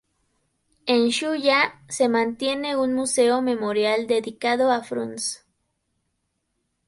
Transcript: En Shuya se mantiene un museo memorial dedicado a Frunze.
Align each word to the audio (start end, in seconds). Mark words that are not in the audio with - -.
En 0.87 1.09
Shuya 1.11 1.79
se 1.87 2.09
mantiene 2.09 2.75
un 2.75 2.95
museo 2.95 3.43
memorial 3.43 4.07
dedicado 4.07 4.71
a 4.71 4.81
Frunze. 4.83 5.41